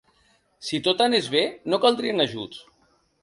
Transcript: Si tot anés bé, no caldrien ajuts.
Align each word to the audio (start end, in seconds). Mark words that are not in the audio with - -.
Si 0.69 0.77
tot 0.87 1.03
anés 1.05 1.27
bé, 1.35 1.43
no 1.73 1.81
caldrien 1.85 2.25
ajuts. 2.27 2.63